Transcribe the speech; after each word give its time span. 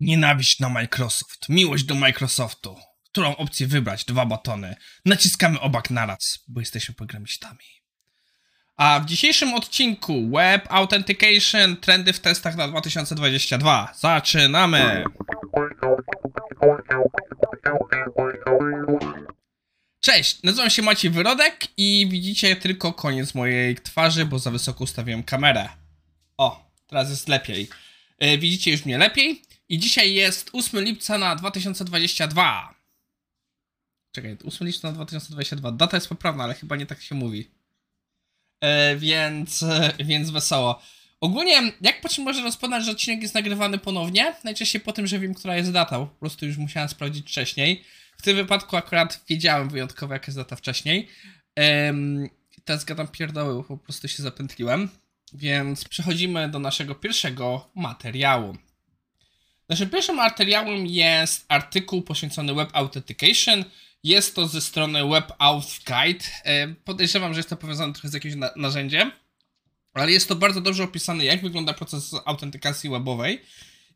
Nienawiść 0.00 0.60
na 0.60 0.68
Microsoft, 0.68 1.48
miłość 1.48 1.84
do 1.84 1.94
Microsoftu. 1.94 2.76
Którą 3.04 3.36
opcję 3.36 3.66
wybrać? 3.66 4.04
Dwa 4.04 4.26
batony. 4.26 4.76
Naciskamy 5.04 5.60
obak 5.60 5.90
naraz, 5.90 6.38
bo 6.48 6.60
jesteśmy 6.60 6.94
programistami. 6.94 7.64
A 8.76 9.00
w 9.00 9.06
dzisiejszym 9.06 9.54
odcinku 9.54 10.30
Web 10.30 10.66
Authentication, 10.68 11.76
trendy 11.76 12.12
w 12.12 12.20
testach 12.20 12.56
na 12.56 12.68
2022. 12.68 13.92
Zaczynamy! 13.98 15.04
Cześć, 20.00 20.42
nazywam 20.42 20.70
się 20.70 20.82
Maciej 20.82 21.10
Wyrodek 21.10 21.66
i 21.76 22.08
widzicie 22.10 22.56
tylko 22.56 22.92
koniec 22.92 23.34
mojej 23.34 23.76
twarzy, 23.76 24.24
bo 24.24 24.38
za 24.38 24.50
wysoko 24.50 24.84
ustawiłem 24.84 25.22
kamerę. 25.22 25.68
O, 26.36 26.70
teraz 26.86 27.10
jest 27.10 27.28
lepiej. 27.28 27.68
E, 28.18 28.38
widzicie 28.38 28.70
już 28.70 28.84
mnie 28.84 28.98
lepiej. 28.98 29.47
I 29.68 29.78
dzisiaj 29.78 30.14
jest 30.14 30.50
8 30.52 30.84
lipca 30.84 31.18
na 31.18 31.36
2022. 31.36 32.74
Czekaj, 34.12 34.36
8 34.44 34.66
lipca 34.66 34.88
na 34.88 34.94
2022. 34.94 35.72
Data 35.72 35.96
jest 35.96 36.08
poprawna, 36.08 36.44
ale 36.44 36.54
chyba 36.54 36.76
nie 36.76 36.86
tak 36.86 37.02
się 37.02 37.14
mówi. 37.14 37.50
E, 38.60 38.96
więc, 38.96 39.62
e, 39.62 39.92
więc 39.98 40.30
wesoło. 40.30 40.82
Ogólnie, 41.20 41.72
jak 41.80 42.00
po 42.00 42.08
czym 42.08 42.24
można 42.24 42.42
rozpoznać, 42.42 42.84
że 42.84 42.90
odcinek 42.90 43.22
jest 43.22 43.34
nagrywany 43.34 43.78
ponownie? 43.78 44.34
Najczęściej 44.44 44.80
po 44.80 44.92
tym, 44.92 45.06
że 45.06 45.18
wiem, 45.18 45.34
która 45.34 45.56
jest 45.56 45.72
data. 45.72 45.98
Po 45.98 46.06
prostu 46.06 46.46
już 46.46 46.56
musiałem 46.56 46.88
sprawdzić 46.88 47.26
wcześniej. 47.26 47.84
W 48.18 48.22
tym 48.22 48.36
wypadku 48.36 48.76
akurat 48.76 49.24
wiedziałem 49.28 49.68
wyjątkowo, 49.68 50.12
jaka 50.12 50.26
jest 50.26 50.38
data 50.38 50.56
wcześniej. 50.56 51.08
Um, 51.56 52.28
teraz 52.64 52.84
gadam 52.84 53.08
pierdoły, 53.08 53.64
po 53.64 53.76
prostu 53.76 54.08
się 54.08 54.22
zapętliłem. 54.22 54.88
Więc 55.32 55.84
przechodzimy 55.84 56.48
do 56.48 56.58
naszego 56.58 56.94
pierwszego 56.94 57.70
materiału. 57.74 58.56
Naszym 59.68 59.90
pierwszym 59.90 60.16
materiałem 60.16 60.86
jest 60.86 61.44
artykuł 61.48 62.02
poświęcony 62.02 62.54
Web 62.54 62.70
Authentication. 62.72 63.64
Jest 64.02 64.34
to 64.34 64.48
ze 64.48 64.60
strony 64.60 65.08
Web 65.08 65.32
Auth 65.38 65.84
Guide. 65.86 66.24
E, 66.44 66.68
podejrzewam, 66.68 67.34
że 67.34 67.38
jest 67.38 67.48
to 67.48 67.56
powiązane 67.56 67.92
trochę 67.92 68.08
z 68.08 68.14
jakimś 68.14 68.34
na 68.34 68.50
narzędziem, 68.56 69.12
ale 69.94 70.12
jest 70.12 70.28
to 70.28 70.36
bardzo 70.36 70.60
dobrze 70.60 70.84
opisane, 70.84 71.24
jak 71.24 71.42
wygląda 71.42 71.74
proces 71.74 72.14
autentykacji 72.24 72.90
webowej. 72.90 73.42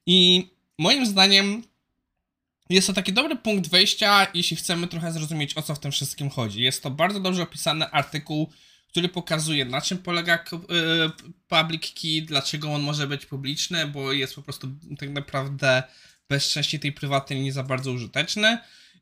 I 0.07 0.49
moim 0.79 1.07
zdaniem 1.07 1.63
jest 2.71 2.87
to 2.87 2.93
taki 2.93 3.13
dobry 3.13 3.37
punkt 3.37 3.71
wejścia, 3.71 4.27
jeśli 4.35 4.57
chcemy 4.57 4.89
trochę 4.89 5.13
zrozumieć, 5.13 5.57
o 5.57 5.63
co 5.63 5.75
w 5.75 5.81
tym 5.81 5.93
wszystkim 5.93 6.31
chodzi. 6.31 6.63
Jest 6.63 6.83
to 6.83 6.91
bardzo 6.91 7.21
dobrze 7.21 7.43
opisany 7.43 7.91
artykuł, 7.91 8.53
który 8.93 9.09
pokazuje, 9.09 9.65
na 9.65 9.81
czym 9.81 9.99
polega 9.99 10.35
e, 10.35 10.39
public 11.49 11.93
key, 11.95 12.23
dlaczego 12.23 12.73
on 12.73 12.83
może 12.83 13.07
być 13.07 13.27
publiczny, 13.27 13.87
bo 13.87 14.13
jest 14.13 14.35
po 14.35 14.43
prostu 14.43 14.69
tak 14.99 15.11
naprawdę 15.11 15.83
bez 16.29 16.49
części 16.49 16.81
tej 16.81 16.93
prywatnej 16.93 17.41
nie 17.41 17.53
za 17.53 17.63
bardzo 17.63 17.93
użyteczny. 17.93 18.59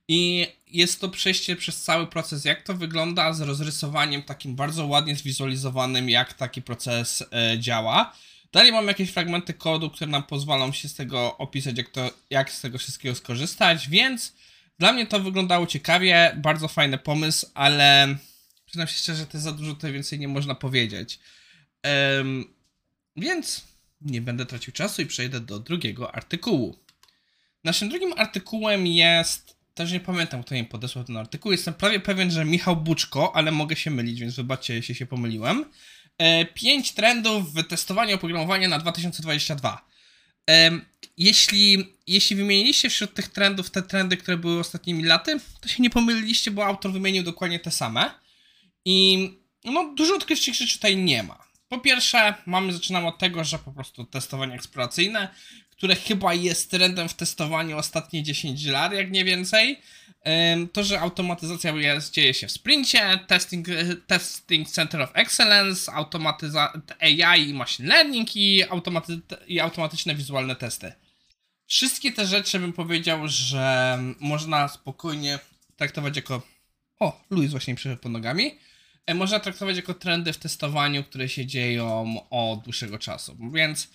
I 0.08 0.46
jest 0.66 1.00
to 1.00 1.08
przejście 1.08 1.56
przez 1.56 1.82
cały 1.82 2.06
proces, 2.06 2.44
jak 2.44 2.62
to 2.62 2.74
wygląda, 2.74 3.32
z 3.32 3.40
rozrysowaniem 3.40 4.22
takim 4.22 4.56
bardzo 4.56 4.86
ładnie 4.86 5.16
zwizualizowanym, 5.16 6.10
jak 6.10 6.34
taki 6.34 6.62
proces 6.62 7.24
e, 7.32 7.58
działa. 7.58 8.12
Dalej 8.52 8.72
mam 8.72 8.88
jakieś 8.88 9.10
fragmenty 9.10 9.54
kodu, 9.54 9.90
które 9.90 10.10
nam 10.10 10.22
pozwolą 10.22 10.72
się 10.72 10.88
z 10.88 10.94
tego 10.94 11.38
opisać, 11.38 11.78
jak, 11.78 11.88
to, 11.88 12.10
jak 12.30 12.52
z 12.52 12.60
tego 12.60 12.78
wszystkiego 12.78 13.14
skorzystać, 13.14 13.88
więc 13.88 14.32
dla 14.78 14.92
mnie 14.92 15.06
to 15.06 15.20
wyglądało 15.20 15.66
ciekawie, 15.66 16.36
bardzo 16.36 16.68
fajny 16.68 16.98
pomysł, 16.98 17.46
ale 17.54 18.16
przyznam 18.70 18.88
się 18.88 18.96
szczerze, 18.96 19.26
to 19.26 19.38
za 19.38 19.52
dużo, 19.52 19.74
tutaj 19.74 19.92
więcej 19.92 20.18
nie 20.18 20.28
można 20.28 20.54
powiedzieć. 20.54 21.18
Um, 22.16 22.54
więc 23.16 23.64
nie 24.00 24.20
będę 24.20 24.46
tracił 24.46 24.72
czasu 24.72 25.02
i 25.02 25.06
przejdę 25.06 25.40
do 25.40 25.58
drugiego 25.58 26.14
artykułu. 26.14 26.78
Naszym 27.64 27.88
drugim 27.88 28.12
artykułem 28.16 28.86
jest, 28.86 29.56
też 29.74 29.92
nie 29.92 30.00
pamiętam, 30.00 30.44
kto 30.44 30.54
mi 30.54 30.64
podesłał 30.64 31.04
ten 31.04 31.16
artykuł, 31.16 31.52
jestem 31.52 31.74
prawie 31.74 32.00
pewien, 32.00 32.30
że 32.30 32.44
Michał 32.44 32.76
Buczko, 32.76 33.36
ale 33.36 33.50
mogę 33.50 33.76
się 33.76 33.90
mylić, 33.90 34.20
więc 34.20 34.36
wybaczcie, 34.36 34.74
jeśli 34.74 34.94
się 34.94 35.06
pomyliłem. 35.06 35.64
5 36.54 36.90
e, 36.90 36.94
trendów 36.94 37.54
w 37.54 37.66
testowaniu 37.66 38.14
oprogramowania 38.14 38.68
na 38.68 38.78
2022. 38.78 39.86
E, 40.50 40.70
jeśli, 41.16 41.94
jeśli 42.06 42.36
wymieniliście 42.36 42.90
wśród 42.90 43.14
tych 43.14 43.28
trendów 43.28 43.70
te 43.70 43.82
trendy, 43.82 44.16
które 44.16 44.36
były 44.36 44.60
ostatnimi 44.60 45.04
laty, 45.04 45.40
to 45.60 45.68
się 45.68 45.82
nie 45.82 45.90
pomyliliście, 45.90 46.50
bo 46.50 46.66
autor 46.66 46.92
wymienił 46.92 47.22
dokładnie 47.22 47.60
te 47.60 47.70
same. 47.70 48.20
I 48.84 49.28
no, 49.64 49.94
dużo 49.94 50.14
odkrywczych 50.14 50.54
rzeczy 50.54 50.74
tutaj 50.74 50.96
nie 50.96 51.22
ma. 51.22 51.38
Po 51.68 51.78
pierwsze, 51.78 52.34
mamy, 52.46 52.72
zaczynamy 52.72 53.06
od 53.06 53.18
tego, 53.18 53.44
że 53.44 53.58
po 53.58 53.72
prostu 53.72 54.04
testowanie 54.04 54.54
eksploracyjne, 54.54 55.28
które 55.70 55.96
chyba 55.96 56.34
jest 56.34 56.70
trendem 56.70 57.08
w 57.08 57.14
testowaniu 57.14 57.78
ostatnie 57.78 58.22
10 58.22 58.64
lat, 58.64 58.92
jak 58.92 59.10
nie 59.10 59.24
więcej. 59.24 59.80
To, 60.72 60.84
że 60.84 61.00
automatyzacja 61.00 61.72
jest, 61.72 62.12
dzieje 62.12 62.34
się 62.34 62.46
w 62.46 62.52
sprincie, 62.52 63.18
testing, 63.26 63.66
testing 64.06 64.70
Center 64.70 65.02
of 65.02 65.10
Excellence, 65.14 65.92
automatyza 65.92 66.72
AI 67.00 67.48
i 67.48 67.54
machine 67.54 67.88
learning 67.88 68.36
i, 68.36 68.64
automaty 68.64 69.20
i 69.46 69.60
automatyczne 69.60 70.14
wizualne 70.14 70.56
testy. 70.56 70.92
Wszystkie 71.66 72.12
te 72.12 72.26
rzeczy 72.26 72.58
bym 72.58 72.72
powiedział, 72.72 73.28
że 73.28 73.98
można 74.20 74.68
spokojnie 74.68 75.38
traktować 75.76 76.16
jako. 76.16 76.42
O, 77.00 77.24
Louis 77.30 77.50
właśnie 77.50 77.72
mi 77.72 77.76
przeszedł 77.76 78.02
pod 78.02 78.12
nogami. 78.12 78.58
E, 79.06 79.14
można 79.14 79.40
traktować 79.40 79.76
jako 79.76 79.94
trendy 79.94 80.32
w 80.32 80.38
testowaniu, 80.38 81.04
które 81.04 81.28
się 81.28 81.46
dzieją 81.46 82.16
od 82.30 82.60
dłuższego 82.64 82.98
czasu. 82.98 83.36
Więc 83.52 83.88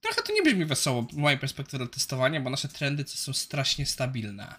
trochę 0.00 0.22
to 0.22 0.32
nie 0.32 0.42
brzmi 0.42 0.64
wesoło 0.64 1.06
z 1.12 1.16
mojej 1.16 1.38
perspektywy 1.38 1.88
testowania, 1.88 2.40
bo 2.40 2.50
nasze 2.50 2.68
trendy 2.68 3.04
to 3.04 3.10
są 3.10 3.32
strasznie 3.32 3.86
stabilne. 3.86 4.54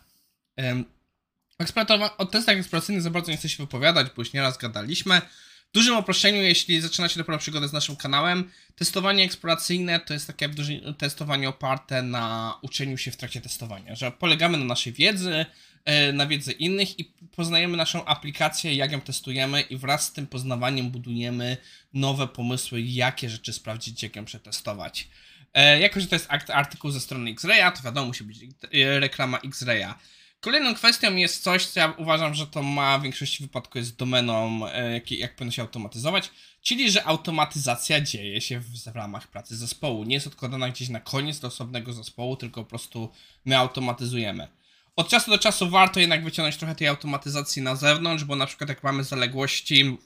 O 2.17 2.25
testach 2.25 2.57
eksploracyjnych 2.57 3.03
za 3.03 3.09
bardzo 3.09 3.31
nie 3.31 3.37
chcę 3.37 3.49
się 3.49 3.63
wypowiadać, 3.63 4.07
bo 4.15 4.21
już 4.21 4.33
nieraz 4.33 4.57
gadaliśmy. 4.57 5.21
W 5.69 5.73
dużym 5.73 5.97
oproszczeniu, 5.97 6.41
jeśli 6.41 6.81
zaczynacie 6.81 7.19
dopiero 7.19 7.37
przygodę 7.37 7.67
z 7.67 7.73
naszym 7.73 7.95
kanałem, 7.95 8.51
testowanie 8.75 9.23
eksploracyjne 9.23 9.99
to 9.99 10.13
jest 10.13 10.27
takie 10.27 10.49
testowanie 10.97 11.49
oparte 11.49 12.01
na 12.01 12.53
uczeniu 12.61 12.97
się 12.97 13.11
w 13.11 13.17
trakcie 13.17 13.41
testowania, 13.41 13.95
że 13.95 14.11
polegamy 14.11 14.57
na 14.57 14.65
naszej 14.65 14.93
wiedzy, 14.93 15.45
e, 15.85 16.13
na 16.13 16.27
wiedzy 16.27 16.51
innych 16.51 16.99
i 16.99 17.05
poznajemy 17.35 17.77
naszą 17.77 18.05
aplikację, 18.05 18.75
jak 18.75 18.91
ją 18.91 19.01
testujemy 19.01 19.61
i 19.61 19.77
wraz 19.77 20.05
z 20.05 20.13
tym 20.13 20.27
poznawaniem 20.27 20.91
budujemy 20.91 21.57
nowe 21.93 22.27
pomysły, 22.27 22.81
jakie 22.81 23.29
rzeczy 23.29 23.53
sprawdzić, 23.53 24.03
jak 24.03 24.15
ją 24.15 24.25
przetestować. 24.25 25.07
E, 25.53 25.79
jako, 25.79 25.99
że 25.99 26.07
to 26.07 26.15
jest 26.15 26.27
artykuł 26.53 26.91
ze 26.91 26.99
strony 26.99 27.31
X-Raya, 27.31 27.71
to 27.75 27.83
wiadomo, 27.83 28.07
musi 28.07 28.23
być 28.23 28.37
e, 28.43 28.99
reklama 28.99 29.39
X-Raya. 29.39 29.93
Kolejną 30.39 30.75
kwestią 30.75 31.15
jest 31.15 31.43
coś, 31.43 31.65
co 31.65 31.79
ja 31.79 31.93
uważam, 31.97 32.33
że 32.33 32.47
to 32.47 32.63
ma 32.63 32.99
w 32.99 33.03
większości 33.03 33.43
wypadków 33.43 33.75
jest 33.75 33.95
domeną, 33.95 34.67
e, 34.67 34.93
jak, 34.93 35.11
jak 35.11 35.35
powinno 35.35 35.51
się 35.51 35.61
automatyzować, 35.61 36.31
czyli 36.61 36.91
że 36.91 37.03
automatyzacja 37.03 38.01
dzieje 38.01 38.41
się 38.41 38.59
w, 38.59 38.83
w 38.83 38.95
ramach 38.95 39.27
pracy 39.27 39.57
zespołu. 39.57 40.03
Nie 40.03 40.13
jest 40.15 40.27
odkładana 40.27 40.69
gdzieś 40.69 40.89
na 40.89 40.99
koniec 40.99 41.39
do 41.39 41.47
osobnego 41.47 41.93
zespołu, 41.93 42.35
tylko 42.35 42.63
po 42.63 42.69
prostu 42.69 43.09
my 43.45 43.57
automatyzujemy. 43.57 44.47
Od 44.95 45.09
czasu 45.09 45.31
do 45.31 45.37
czasu 45.37 45.69
warto 45.69 45.99
jednak 45.99 46.23
wyciągnąć 46.23 46.57
trochę 46.57 46.75
tej 46.75 46.87
automatyzacji 46.87 47.61
na 47.61 47.75
zewnątrz, 47.75 48.23
bo 48.23 48.35
na 48.35 48.45
przykład 48.45 48.69
jak 48.69 48.83
mamy 48.83 49.03
zaległości, 49.03 49.97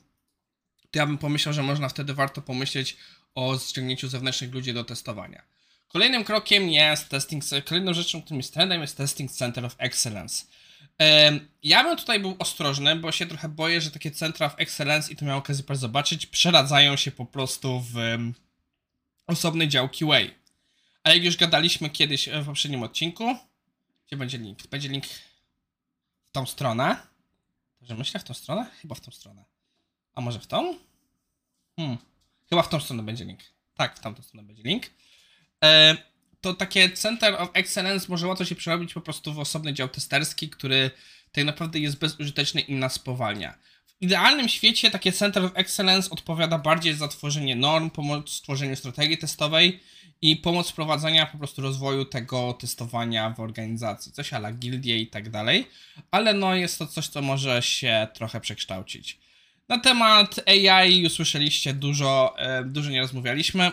to 0.91 0.99
ja 0.99 1.05
bym 1.05 1.17
pomyślał, 1.17 1.53
że 1.53 1.63
można 1.63 1.89
wtedy 1.89 2.13
warto 2.13 2.41
pomyśleć 2.41 2.97
o 3.35 3.59
ściągnięciu 3.59 4.07
zewnętrznych 4.07 4.53
ludzi 4.53 4.73
do 4.73 4.83
testowania. 4.83 5.43
Kolejnym 5.93 6.23
krokiem 6.23 6.69
jest 6.69 7.09
testing, 7.09 7.43
kolejną 7.65 7.93
rzeczą, 7.93 8.21
którym 8.21 8.39
jest 8.39 8.53
trendem 8.53 8.81
jest 8.81 8.97
Testing 8.97 9.31
Center 9.31 9.65
of 9.65 9.75
Excellence. 9.77 10.45
Ja 11.63 11.83
bym 11.83 11.97
tutaj 11.97 12.19
był 12.19 12.35
ostrożny, 12.39 12.95
bo 12.95 13.11
się 13.11 13.25
trochę 13.25 13.49
boję, 13.49 13.81
że 13.81 13.91
takie 13.91 14.11
centra 14.11 14.47
of 14.47 14.53
excellence, 14.57 15.11
i 15.11 15.15
to 15.15 15.25
miałem 15.25 15.39
okazję 15.39 15.63
pas 15.63 15.79
zobaczyć, 15.79 16.25
przeradzają 16.25 16.95
się 16.95 17.11
po 17.11 17.25
prostu 17.25 17.79
w 17.79 17.95
osobny 19.27 19.67
dział 19.67 19.89
QA. 19.89 20.19
Ale 21.03 21.15
jak 21.15 21.23
już 21.23 21.37
gadaliśmy 21.37 21.89
kiedyś 21.89 22.29
w 22.29 22.45
poprzednim 22.45 22.83
odcinku, 22.83 23.35
gdzie 24.07 24.17
będzie 24.17 24.37
link? 24.37 24.67
Będzie 24.67 24.89
link 24.89 25.05
w 25.05 26.31
tą 26.31 26.45
stronę. 26.45 26.97
Że 27.81 27.95
myślę 27.95 28.19
w 28.19 28.23
tą 28.23 28.33
stronę? 28.33 28.65
Chyba 28.81 28.95
w 28.95 29.01
tą 29.01 29.11
stronę. 29.11 29.45
A 30.13 30.21
może 30.21 30.39
w 30.39 30.47
tą? 30.47 30.77
Hmm. 31.75 31.97
Chyba 32.49 32.61
w 32.61 32.69
tą 32.69 32.79
stronę 32.79 33.03
będzie 33.03 33.25
link. 33.25 33.39
Tak, 33.75 33.97
w 33.97 33.99
tamtą 33.99 34.23
stronę 34.23 34.47
będzie 34.47 34.63
link. 34.63 34.85
E, 35.63 35.97
to 36.41 36.53
takie 36.53 36.89
Center 36.89 37.41
of 37.41 37.49
Excellence 37.53 38.05
może 38.09 38.27
łatwo 38.27 38.45
się 38.45 38.55
przerobić 38.55 38.93
po 38.93 39.01
prostu 39.01 39.33
w 39.33 39.39
osobny 39.39 39.73
dział 39.73 39.89
testerski, 39.89 40.49
który 40.49 40.91
tak 41.31 41.45
naprawdę 41.45 41.79
jest 41.79 41.99
bezużyteczny 41.99 42.61
i 42.61 42.73
nas 42.73 42.93
spowalnia. 42.93 43.57
W 43.87 44.03
idealnym 44.03 44.49
świecie 44.49 44.91
takie 44.91 45.11
Center 45.11 45.45
of 45.45 45.51
Excellence 45.55 46.09
odpowiada 46.09 46.57
bardziej 46.57 46.93
za 46.93 47.07
tworzenie 47.07 47.55
norm, 47.55 47.89
pomoc 47.89 48.29
w 48.29 48.33
stworzeniu 48.33 48.75
strategii 48.75 49.17
testowej 49.17 49.79
i 50.21 50.35
pomoc 50.35 50.69
w 50.69 50.73
prowadzeniu 50.73 51.25
po 51.31 51.37
prostu 51.37 51.61
rozwoju 51.61 52.05
tego 52.05 52.53
testowania 52.53 53.29
w 53.29 53.39
organizacji, 53.39 54.11
coś 54.11 54.33
ala 54.33 54.51
gildie 54.51 54.97
i 54.97 55.07
tak 55.07 55.29
dalej, 55.29 55.67
ale 56.11 56.33
no 56.33 56.55
jest 56.55 56.79
to 56.79 56.87
coś, 56.87 57.07
co 57.07 57.21
może 57.21 57.61
się 57.61 58.07
trochę 58.13 58.41
przekształcić. 58.41 59.19
Na 59.69 59.79
temat 59.79 60.35
AI 60.47 61.01
już 61.01 61.13
słyszeliście 61.13 61.73
dużo, 61.73 62.35
e, 62.37 62.63
dużo 62.63 62.89
nie 62.89 63.01
rozmawialiśmy 63.01 63.71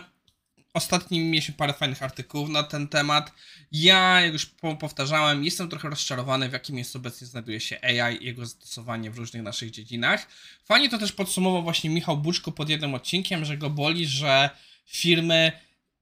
ostatnio 0.73 1.17
mieliśmy 1.17 1.53
parę 1.53 1.73
fajnych 1.73 2.03
artykułów 2.03 2.49
na 2.49 2.63
ten 2.63 2.87
temat. 2.87 3.31
Ja, 3.71 4.21
jak 4.21 4.33
już 4.33 4.45
po- 4.45 4.75
powtarzałem, 4.75 5.43
jestem 5.43 5.69
trochę 5.69 5.89
rozczarowany, 5.89 6.49
w 6.49 6.53
jakim 6.53 6.75
miejscu 6.75 6.97
obecnie 6.97 7.27
znajduje 7.27 7.59
się 7.59 7.79
AI 7.81 8.23
i 8.23 8.25
jego 8.25 8.45
zastosowanie 8.45 9.11
w 9.11 9.17
różnych 9.17 9.43
naszych 9.43 9.71
dziedzinach. 9.71 10.27
Fajnie 10.65 10.89
to 10.89 10.97
też 10.97 11.11
podsumował 11.11 11.63
właśnie 11.63 11.89
Michał 11.89 12.17
Buczko 12.17 12.51
pod 12.51 12.69
jednym 12.69 12.93
odcinkiem, 12.93 13.45
że 13.45 13.57
go 13.57 13.69
boli, 13.69 14.07
że 14.07 14.49
firmy 14.85 15.51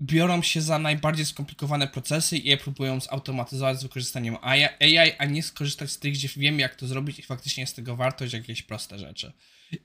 biorą 0.02 0.42
się 0.42 0.62
za 0.62 0.80
najbardziej 0.80 1.26
skomplikowane 1.26 1.88
procesy 1.88 2.38
i 2.38 2.50
je 2.50 2.58
próbują 2.58 3.00
zautomatyzować 3.00 3.80
z 3.80 3.84
wykorzystaniem 3.84 4.38
AI, 4.42 5.12
a 5.18 5.26
nie 5.26 5.44
skorzystać 5.44 5.92
z 5.92 6.00
tych, 6.00 6.14
gdzie 6.14 6.30
wiemy 6.38 6.62
jak 6.62 6.76
to 6.76 6.88
zrobić 6.88 7.20
i 7.20 7.24
faktycznie 7.24 7.62
jest 7.62 7.74
z 7.74 7.76
tego 7.76 7.96
wartość, 7.96 8.34
jakieś 8.34 8.62
proste 8.62 9.00
rzeczy. 9.00 9.32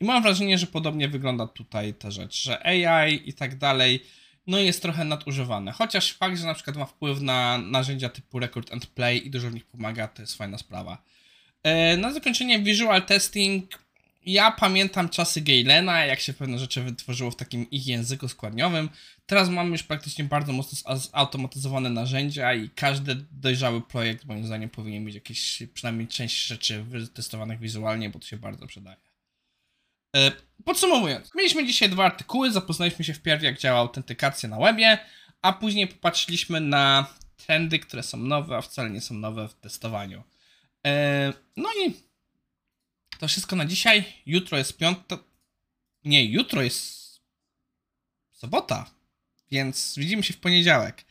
I 0.01 0.05
mam 0.05 0.23
wrażenie, 0.23 0.59
że 0.59 0.67
podobnie 0.67 1.09
wygląda 1.09 1.47
tutaj 1.47 1.95
ta 1.95 2.11
rzecz, 2.11 2.43
że 2.43 2.67
AI 2.67 3.29
i 3.29 3.33
tak 3.33 3.59
dalej, 3.59 4.03
no 4.47 4.59
jest 4.59 4.83
trochę 4.83 5.05
nadużywane. 5.05 5.73
Chociaż 5.73 6.13
fakt, 6.13 6.39
że 6.39 6.47
na 6.47 6.55
przykład 6.55 6.77
ma 6.77 6.85
wpływ 6.85 7.21
na 7.21 7.59
narzędzia 7.59 8.09
typu 8.09 8.39
Record 8.39 8.73
and 8.73 8.87
Play 8.87 9.27
i 9.27 9.31
dużo 9.31 9.51
w 9.51 9.55
nich 9.55 9.67
pomaga, 9.67 10.09
to 10.09 10.23
jest 10.23 10.37
fajna 10.37 10.59
sprawa. 10.59 11.03
E, 11.63 11.97
Na 11.97 12.13
zakończenie 12.13 12.59
visual 12.59 13.03
testing. 13.03 13.83
Ja 14.27 14.51
pamiętam 14.51 15.09
czasy 15.09 15.41
Gaylena, 15.41 16.05
jak 16.05 16.21
się 16.21 16.33
pewne 16.33 16.59
rzeczy 16.59 16.83
wytworzyło 16.83 17.31
w 17.31 17.37
takim 17.37 17.71
ich 17.71 17.87
języku 17.87 18.29
składniowym. 18.29 18.89
Teraz 19.27 19.49
mamy 19.49 19.71
już 19.71 19.83
praktycznie 19.83 20.25
bardzo 20.25 20.53
mocno 20.53 20.97
zautomatyzowane 20.97 21.91
narzędzia 21.91 22.55
i 22.55 22.71
każdy 22.71 23.25
dojrzały 23.31 23.81
projekt 23.83 24.25
moim 24.25 24.47
zdaniem 24.47 24.71
powinien 24.71 25.05
mieć 25.05 25.15
jakieś 25.15 25.63
przynajmniej 25.75 26.09
część 26.09 26.47
rzeczy 26.47 26.83
wytestowanych 26.83 27.61
wizualnie, 27.61 28.11
bo 28.11 28.19
to 28.19 28.27
się 28.27 28.37
bardzo 28.37 28.67
przydaje. 28.67 29.12
E, 30.17 30.33
Podsumowując, 30.65 31.35
mieliśmy 31.35 31.67
dzisiaj 31.67 31.89
dwa 31.91 32.05
artykuły, 32.05 32.53
zapoznaliśmy 32.53 33.05
się 33.05 33.15
wpierw 33.15 33.43
jak 33.43 33.59
działa 33.59 33.81
autentykacja 33.81 34.49
na 34.49 34.59
webie, 34.59 34.99
a 35.43 35.53
później 35.53 35.89
popatrzyliśmy 35.89 36.61
na 36.61 37.07
trendy, 37.37 37.79
które 37.79 38.03
są 38.03 38.19
nowe, 38.19 38.57
a 38.57 38.63
wcale 38.63 38.91
nie 38.91 39.01
są 39.01 39.15
nowe 39.15 39.49
w 39.49 39.55
testowaniu. 39.55 40.23
E, 40.87 41.33
No 41.57 41.69
i 41.87 41.95
to 43.19 43.29
wszystko 43.29 43.57
na 43.57 43.65
dzisiaj. 43.67 44.05
Jutro 44.27 44.59
jest 44.59 44.77
piąta. 44.79 45.19
Nie, 46.05 46.25
jutro 46.25 46.63
jest 46.63 47.03
sobota, 48.33 48.91
więc 49.51 49.95
widzimy 49.99 50.23
się 50.23 50.35
w 50.35 50.39
poniedziałek. 50.41 51.05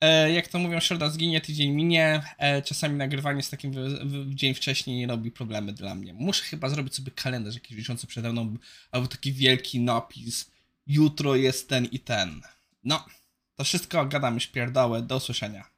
E, 0.00 0.32
jak 0.32 0.48
to 0.48 0.58
mówią, 0.58 0.80
środa 0.80 1.10
zginie, 1.10 1.40
tydzień 1.40 1.70
minie. 1.72 2.22
E, 2.38 2.62
czasami 2.62 2.96
nagrywanie 2.96 3.42
z 3.42 3.50
takim 3.50 3.72
w, 3.72 3.76
w, 3.76 4.34
dzień 4.34 4.54
wcześniej 4.54 5.06
robi 5.06 5.30
problemy 5.30 5.72
dla 5.72 5.94
mnie. 5.94 6.14
Muszę 6.14 6.44
chyba 6.44 6.68
zrobić 6.68 6.94
sobie 6.94 7.10
kalendarz 7.10 7.54
jakiś 7.54 7.76
wiszący 7.76 8.06
przede 8.06 8.32
mną, 8.32 8.56
albo 8.90 9.08
taki 9.08 9.32
wielki 9.32 9.80
napis. 9.80 10.50
Jutro 10.86 11.36
jest 11.36 11.68
ten 11.68 11.84
i 11.84 11.98
ten. 11.98 12.40
No, 12.84 13.06
to 13.56 13.64
wszystko 13.64 14.06
gadamy 14.06 14.40
śpierdołę. 14.40 15.02
Do 15.02 15.16
usłyszenia. 15.16 15.75